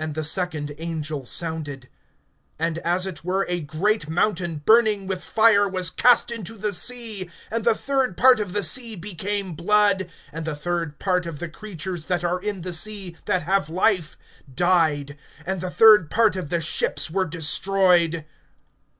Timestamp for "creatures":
11.48-12.06